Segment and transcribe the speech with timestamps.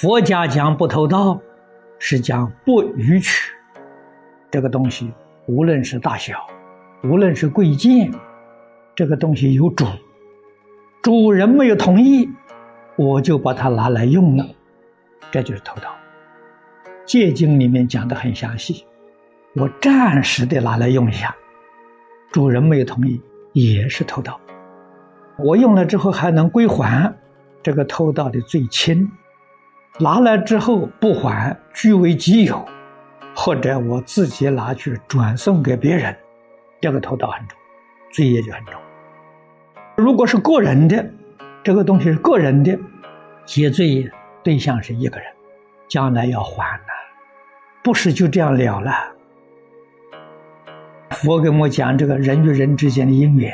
[0.00, 1.38] 佛家讲不偷盗，
[1.98, 3.52] 是讲不逾取。
[4.50, 5.12] 这个东西，
[5.44, 6.46] 无论是大小，
[7.04, 8.10] 无论是贵贱，
[8.94, 9.84] 这个东西有主，
[11.02, 12.26] 主人没有同意，
[12.96, 14.46] 我就把它拿来用了，
[15.30, 15.94] 这就是偷盗。
[17.04, 18.86] 戒经里面讲的很详细，
[19.54, 21.36] 我暂时的拿来用一下，
[22.32, 23.20] 主人没有同意，
[23.52, 24.40] 也是偷盗。
[25.36, 27.14] 我用了之后还能归还，
[27.62, 29.06] 这个偷盗的罪轻。
[29.98, 32.64] 拿来之后不还，据为己有，
[33.34, 36.16] 或者我自己拿去转送给别人，
[36.80, 37.58] 这个偷盗很重，
[38.12, 38.80] 罪业就很重。
[39.96, 41.04] 如果是个人的，
[41.62, 42.78] 这个东西是个人的，
[43.44, 44.10] 结罪
[44.42, 45.26] 对象是一个人，
[45.88, 46.84] 将来要还的，
[47.82, 48.92] 不是就这样了了。
[51.10, 53.52] 佛给我讲这个人与人之间的因缘，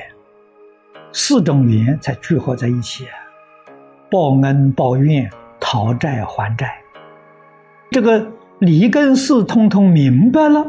[1.11, 3.09] 四种缘才聚合在一起，
[4.09, 5.29] 报恩报怨。
[5.69, 6.81] 讨债还债，
[7.91, 8.25] 这个
[8.61, 10.65] 理根事通通明白了，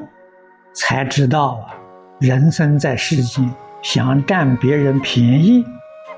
[0.74, 1.78] 才知道啊，
[2.20, 3.48] 人生在世间
[3.84, 5.64] 想占别人便宜，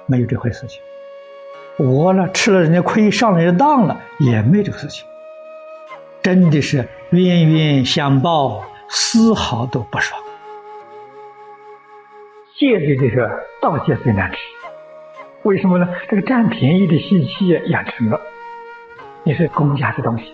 [0.06, 0.80] 没有这回事情。
[1.78, 5.06] 我了吃了人家亏，上了人家当了，也没这个事情。
[6.22, 10.18] 真的是冤冤相报，丝毫都不爽。
[12.58, 13.30] 戒律这个
[13.62, 14.38] 盗戒最难吃，
[15.44, 15.86] 为什么呢？
[16.08, 18.22] 这个占便宜的习气养成了。
[19.24, 20.34] 你是公家的东西，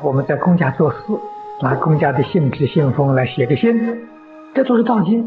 [0.00, 0.96] 我们在公家做事，
[1.60, 4.08] 拿公家的信纸、信封来写个信，
[4.54, 5.22] 这都是盗窃。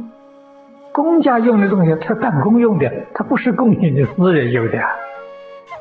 [0.92, 4.80] 公家用的东西，他办公用的，他不是供你的私人用的。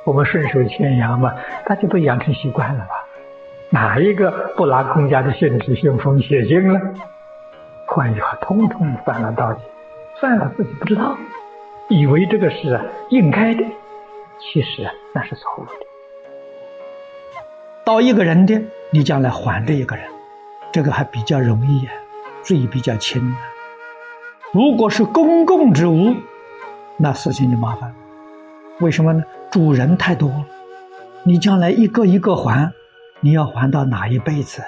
[0.05, 1.33] 我们顺手牵羊嘛，
[1.65, 2.91] 大家都养成习惯了吧？
[3.71, 6.81] 哪一个不拿公家的信纸、信封写信了？
[7.87, 9.61] 换句话，通通犯了盗窃，
[10.21, 11.17] 犯了自己不知道，
[11.89, 13.65] 以为这个是应该的，
[14.39, 15.90] 其实那是错误的。
[17.91, 18.63] 盗一个人的，
[18.93, 20.05] 你将来还这一个人，
[20.71, 21.91] 这个还比较容易呀，
[22.41, 23.35] 罪比较轻。
[24.53, 26.15] 如果是公共之物，
[26.97, 27.97] 那事情就麻烦了。
[28.79, 29.25] 为什么呢？
[29.51, 30.47] 主人太多了，
[31.25, 32.71] 你将来一个一个还，
[33.19, 34.63] 你要还到哪一辈子？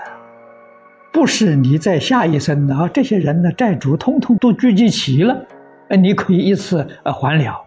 [1.13, 5.47] 不是你在下一生的啊，这些人的债主通通都聚集齐了，
[5.91, 7.63] 你可以一次呃还了？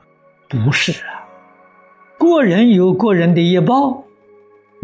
[0.49, 1.23] 不是啊，
[2.19, 4.03] 个人有个人的业报。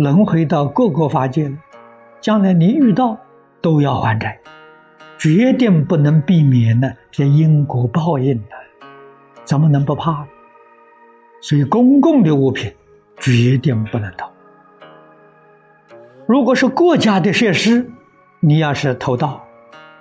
[0.01, 1.55] 轮回到各个法界，
[2.19, 3.19] 将来你遇到
[3.61, 4.39] 都要还债，
[5.19, 8.55] 决定不能避免的这因果报应的，
[9.43, 10.25] 怎么能不怕？
[11.39, 12.73] 所以公共的物品
[13.19, 14.25] 决定不能偷。
[16.25, 17.87] 如果是国家的设施，
[18.39, 19.43] 你要是偷盗，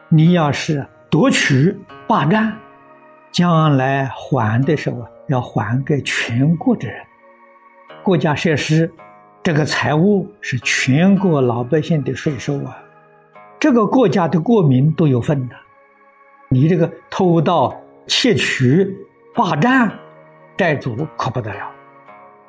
[0.09, 2.57] 你要是夺取、霸占，
[3.31, 6.97] 将来还的时候要还给全国的人，
[8.03, 8.91] 国家设施。
[9.43, 12.77] 这个财物是全国老百姓的税收啊，
[13.59, 15.57] 这个国家的国民都有份的。
[16.51, 17.75] 你这个偷盗、
[18.07, 18.95] 窃取、
[19.35, 19.91] 霸占，
[20.59, 21.71] 债主可不得了，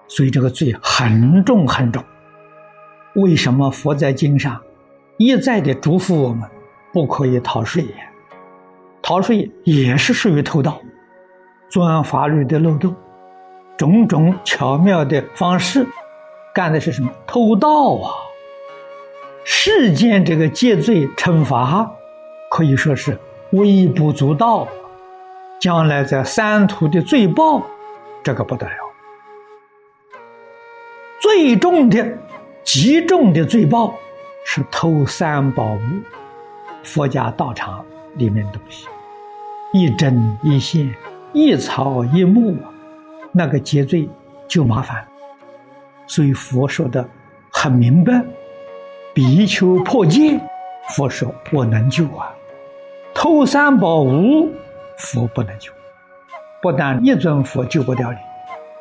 [0.07, 2.03] 所以这个罪很重很重。
[3.15, 4.61] 为什么佛在经上
[5.17, 6.49] 一再的嘱咐我们
[6.91, 7.85] 不可以逃税？
[9.01, 10.81] 逃税也是属于偷盗，
[11.69, 12.93] 钻法律的漏洞，
[13.77, 15.87] 种种巧妙的方式。
[16.53, 18.11] 干的是什么偷盗啊？
[19.43, 21.91] 世间这个戒罪惩罚
[22.51, 23.17] 可以说是
[23.51, 24.67] 微不足道，
[25.59, 27.63] 将来在三途的罪报，
[28.23, 28.73] 这个不得了。
[31.21, 32.17] 最重的、
[32.63, 33.95] 极重的罪报
[34.45, 35.79] 是偷三宝物，
[36.83, 37.85] 佛家道场
[38.15, 38.87] 里面东西，
[39.71, 40.93] 一针一线、
[41.31, 42.57] 一草一木，
[43.31, 44.09] 那个劫罪
[44.47, 45.07] 就麻烦。
[46.11, 47.07] 所以佛说的
[47.53, 48.21] 很明白，
[49.13, 50.37] 比丘破戒，
[50.89, 52.35] 佛说我能救啊；
[53.13, 54.51] 偷三宝物，
[54.97, 55.71] 佛不能救。
[56.61, 58.17] 不但一尊佛救不掉你，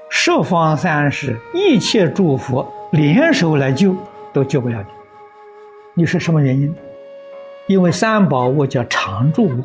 [0.08, 3.94] 十方三世一切诸佛联手来救，
[4.32, 4.88] 都救不了你。
[5.94, 6.74] 你是什么原因？
[7.68, 9.62] 因为三宝我叫常住物，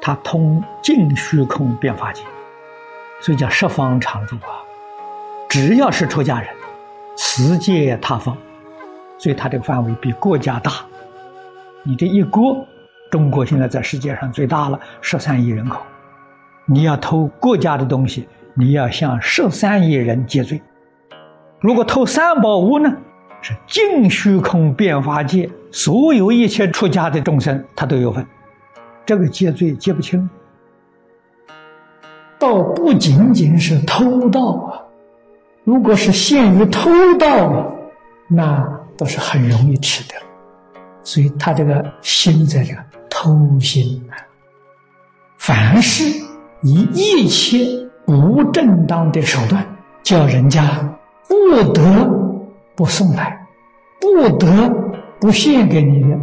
[0.00, 2.22] 它通尽虚空变法界，
[3.20, 4.62] 所以叫十方常住啊。
[5.48, 6.48] 只要是出家人。
[7.20, 8.36] 持戒他方，
[9.18, 10.70] 所以它这个范围比国家大。
[11.82, 12.64] 你这一国，
[13.10, 15.82] 中国现在在世界上最大了，十三亿人口。
[16.64, 20.62] 你要偷国家的东西，你要向十三亿人借罪。
[21.60, 22.96] 如果偷三宝物呢，
[23.42, 28.24] 是净虚空变法界所有一切出家的众生，他都有份。
[29.04, 30.30] 这个借罪借不清。
[32.38, 34.84] 倒不仅仅是偷盗啊。
[35.64, 37.72] 如果是限于偷盗，
[38.26, 38.66] 那
[38.96, 40.14] 都是很容易吃的。
[41.02, 42.74] 所以他这个心在这
[43.08, 44.16] 偷心啊，
[45.38, 46.04] 凡是
[46.62, 47.58] 以一切
[48.04, 49.64] 不正当的手段，
[50.02, 50.86] 叫人家
[51.26, 51.82] 不得
[52.74, 53.46] 不送来，
[54.00, 54.68] 不得
[55.18, 56.18] 不献给你的，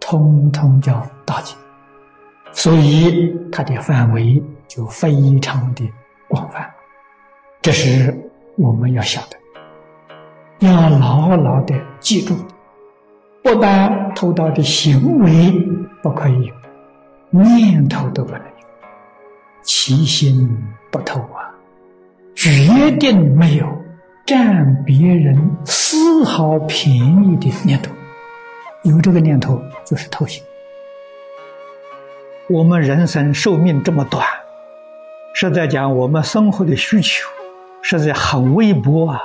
[0.00, 1.56] 通通叫盗窃。
[2.52, 5.86] 所以它的范围就非常的
[6.28, 6.70] 广泛，
[7.60, 8.16] 这是
[8.56, 12.34] 我们要晓得，要牢牢的记住。
[13.42, 15.52] 不但偷盗的行为
[16.02, 16.54] 不可以有，
[17.42, 18.66] 念头都不能有，
[19.62, 20.48] 其心
[20.90, 21.52] 不偷啊，
[22.34, 23.66] 决定没有
[24.24, 27.92] 占别人丝毫便宜的念头。
[28.84, 30.42] 有这个念头就是偷心。
[32.48, 34.26] 我们人生寿命这么短，
[35.34, 37.28] 是在讲我们生活的需求，
[37.86, 39.22] 实在很微薄啊，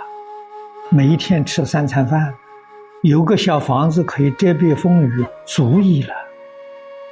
[0.89, 2.33] 每一天吃三餐饭。
[3.03, 6.13] 有个小房子可以遮蔽风雨，足矣了。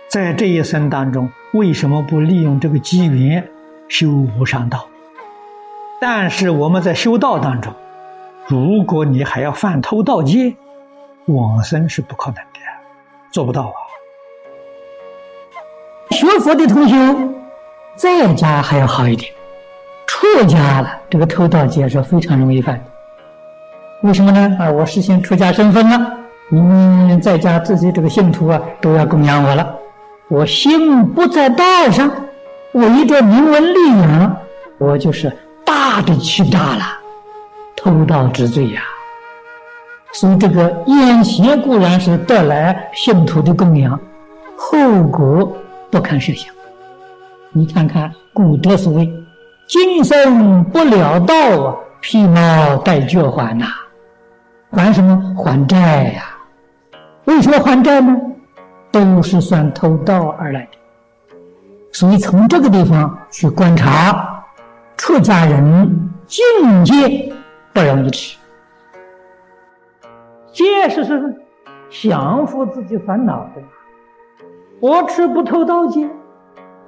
[0.10, 3.50] 在这一生当中，为什么不利用这个机缘
[3.88, 4.90] 修无上道？
[6.02, 7.74] 但是我们在修道当中，
[8.48, 10.54] 如果你还要犯偷盗戒，
[11.28, 12.60] 往生是不可能的，
[13.32, 13.80] 做不到啊。
[16.12, 17.32] 学佛的同修，
[17.96, 19.32] 在家还要好一点，
[20.08, 22.82] 出家了，这个偷盗戒是非常容易犯的。
[24.04, 24.58] 为什么呢？
[24.60, 26.18] 啊，我实现出家身份了，
[26.50, 29.76] 你们在家自己这个信徒啊，都要供养我了。
[30.30, 32.12] 我心不在道上，
[32.74, 34.38] 为着名闻利养，
[34.78, 35.32] 我就是
[35.66, 36.84] 大的欺诈了，
[37.76, 38.82] 偷盗之罪呀。
[40.14, 44.00] 所以这个眼前固然是得来信徒的供养，
[44.56, 45.56] 后果
[45.92, 46.54] 不堪设想。
[47.52, 49.12] 你看看古德所谓
[49.68, 53.66] ：“今生不了道啊，披毛戴角还呐。”
[54.72, 56.24] 还什么还债呀？
[57.26, 58.16] 为什么还债呢？
[58.92, 60.78] 都是算偷盗而来的。
[61.92, 64.44] 所以从这个地方去观察，
[64.96, 66.44] 出家人境
[66.86, 67.34] 界
[67.74, 68.38] 不容易吃。
[70.52, 71.34] 戒是什么？
[71.90, 73.62] 降服自己烦恼的。
[74.80, 76.08] 我吃不偷盗戒，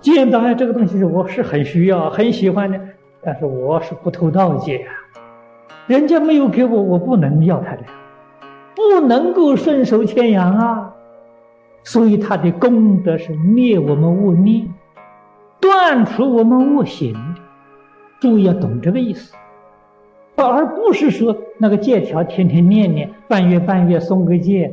[0.01, 2.79] 见到这个东西我是很需要、很喜欢的，
[3.21, 4.93] 但是我是不偷盗戒啊。
[5.87, 7.83] 人家没有给我，我不能要他的，
[8.75, 10.95] 不能够顺手牵羊啊。
[11.83, 14.67] 所以他的功德是灭我们恶念，
[15.59, 17.15] 断除我们恶行。
[18.19, 19.33] 注意要懂这个意思，
[20.35, 24.71] 而不是说那个借条天天念念，半月半月送个戒，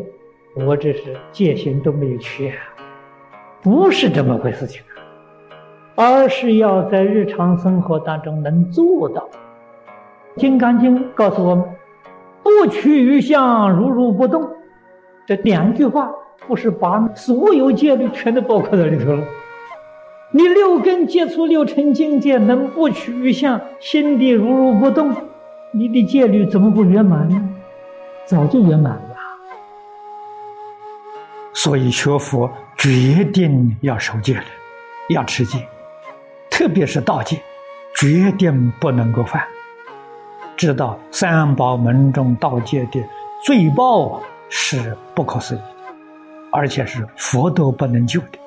[0.67, 2.59] 我这是戒行都没有缺啊，
[3.63, 4.83] 不是这么回事情，
[5.97, 9.29] 而是要在日常生活当中能做到。
[10.41, 11.65] 《金刚经》告诉我们
[12.45, 14.49] ：“不取于相，如如不动。”
[15.27, 16.11] 这两句话
[16.47, 19.25] 不是把所有戒律全都包括在里头了？
[20.31, 25.15] 你六根接触六尘境界，能不取于相，心地如如不动，
[25.73, 27.43] 你的戒律怎么不圆满呢？
[28.27, 29.17] 早就圆满了。
[31.55, 35.59] 所以学佛决定要守戒律，要持戒，
[36.57, 37.39] 特别是道戒，
[37.97, 39.47] 决定不能够犯。
[40.57, 43.05] 知道三宝门中道戒的
[43.45, 45.61] 罪报是不可思议，
[46.51, 48.39] 而且是佛都不能救的。